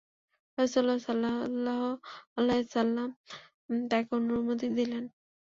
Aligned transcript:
রাসূলুল্লাহ 0.57 0.99
সাল্লাল্লাহু 1.03 1.89
আলাইহি 2.37 2.63
ওয়াসাল্লাম 2.63 3.09
তাঁকে 3.91 4.11
অনুমতি 4.19 4.67
দিলেন। 4.77 5.03